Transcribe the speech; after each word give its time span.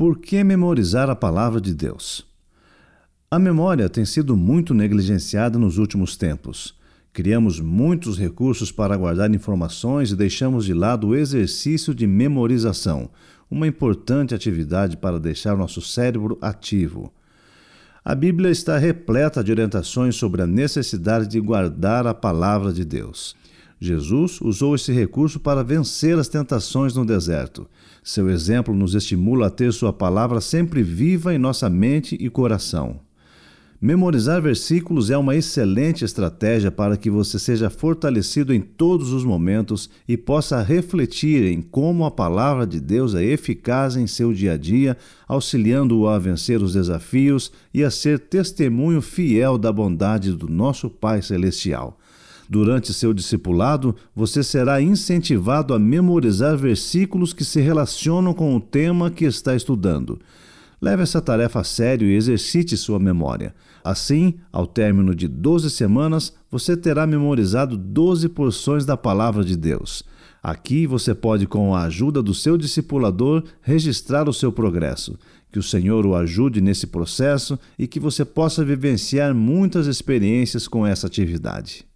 Por 0.00 0.18
que 0.18 0.42
memorizar 0.42 1.10
a 1.10 1.14
palavra 1.14 1.60
de 1.60 1.74
Deus? 1.74 2.26
A 3.30 3.38
memória 3.38 3.86
tem 3.86 4.06
sido 4.06 4.34
muito 4.34 4.72
negligenciada 4.72 5.58
nos 5.58 5.76
últimos 5.76 6.16
tempos. 6.16 6.74
Criamos 7.12 7.60
muitos 7.60 8.18
recursos 8.18 8.72
para 8.72 8.96
guardar 8.96 9.30
informações 9.34 10.10
e 10.10 10.16
deixamos 10.16 10.64
de 10.64 10.72
lado 10.72 11.08
o 11.08 11.14
exercício 11.14 11.94
de 11.94 12.06
memorização, 12.06 13.10
uma 13.50 13.66
importante 13.66 14.34
atividade 14.34 14.96
para 14.96 15.20
deixar 15.20 15.54
nosso 15.54 15.82
cérebro 15.82 16.38
ativo. 16.40 17.12
A 18.02 18.14
Bíblia 18.14 18.50
está 18.50 18.78
repleta 18.78 19.44
de 19.44 19.52
orientações 19.52 20.16
sobre 20.16 20.40
a 20.40 20.46
necessidade 20.46 21.26
de 21.26 21.38
guardar 21.38 22.06
a 22.06 22.14
palavra 22.14 22.72
de 22.72 22.86
Deus. 22.86 23.36
Jesus 23.80 24.40
usou 24.42 24.74
esse 24.74 24.92
recurso 24.92 25.40
para 25.40 25.64
vencer 25.64 26.18
as 26.18 26.28
tentações 26.28 26.94
no 26.94 27.06
deserto. 27.06 27.66
Seu 28.04 28.28
exemplo 28.28 28.74
nos 28.74 28.94
estimula 28.94 29.46
a 29.46 29.50
ter 29.50 29.72
Sua 29.72 29.92
palavra 29.92 30.40
sempre 30.42 30.82
viva 30.82 31.34
em 31.34 31.38
nossa 31.38 31.70
mente 31.70 32.14
e 32.20 32.28
coração. 32.28 33.00
Memorizar 33.82 34.42
versículos 34.42 35.08
é 35.08 35.16
uma 35.16 35.34
excelente 35.34 36.04
estratégia 36.04 36.70
para 36.70 36.98
que 36.98 37.08
você 37.08 37.38
seja 37.38 37.70
fortalecido 37.70 38.52
em 38.52 38.60
todos 38.60 39.10
os 39.10 39.24
momentos 39.24 39.88
e 40.06 40.18
possa 40.18 40.60
refletir 40.60 41.44
em 41.44 41.62
como 41.62 42.04
a 42.04 42.10
palavra 42.10 42.66
de 42.66 42.78
Deus 42.78 43.14
é 43.14 43.24
eficaz 43.24 43.96
em 43.96 44.06
seu 44.06 44.34
dia 44.34 44.52
a 44.52 44.56
dia, 44.58 44.98
auxiliando-o 45.26 46.06
a 46.06 46.18
vencer 46.18 46.60
os 46.62 46.74
desafios 46.74 47.50
e 47.72 47.82
a 47.82 47.90
ser 47.90 48.18
testemunho 48.18 49.00
fiel 49.00 49.56
da 49.56 49.72
bondade 49.72 50.32
do 50.32 50.46
nosso 50.46 50.90
Pai 50.90 51.22
Celestial. 51.22 51.98
Durante 52.50 52.92
seu 52.92 53.14
discipulado, 53.14 53.94
você 54.12 54.42
será 54.42 54.82
incentivado 54.82 55.72
a 55.72 55.78
memorizar 55.78 56.56
versículos 56.56 57.32
que 57.32 57.44
se 57.44 57.60
relacionam 57.60 58.34
com 58.34 58.56
o 58.56 58.60
tema 58.60 59.08
que 59.08 59.24
está 59.24 59.54
estudando. 59.54 60.18
Leve 60.82 61.04
essa 61.04 61.20
tarefa 61.20 61.60
a 61.60 61.64
sério 61.64 62.08
e 62.08 62.16
exercite 62.16 62.76
sua 62.76 62.98
memória. 62.98 63.54
Assim, 63.84 64.34
ao 64.50 64.66
término 64.66 65.14
de 65.14 65.28
12 65.28 65.70
semanas, 65.70 66.32
você 66.50 66.76
terá 66.76 67.06
memorizado 67.06 67.76
12 67.76 68.28
porções 68.30 68.84
da 68.84 68.96
palavra 68.96 69.44
de 69.44 69.56
Deus. 69.56 70.02
Aqui 70.42 70.88
você 70.88 71.14
pode, 71.14 71.46
com 71.46 71.72
a 71.72 71.84
ajuda 71.84 72.20
do 72.20 72.34
seu 72.34 72.58
discipulador, 72.58 73.44
registrar 73.62 74.28
o 74.28 74.34
seu 74.34 74.50
progresso. 74.50 75.16
Que 75.52 75.60
o 75.60 75.62
Senhor 75.62 76.04
o 76.04 76.16
ajude 76.16 76.60
nesse 76.60 76.88
processo 76.88 77.56
e 77.78 77.86
que 77.86 78.00
você 78.00 78.24
possa 78.24 78.64
vivenciar 78.64 79.32
muitas 79.32 79.86
experiências 79.86 80.66
com 80.66 80.84
essa 80.84 81.06
atividade. 81.06 81.88